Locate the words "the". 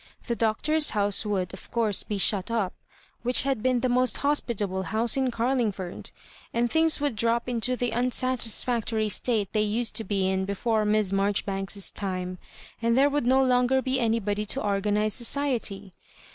0.25-0.33, 3.81-3.87, 7.75-7.91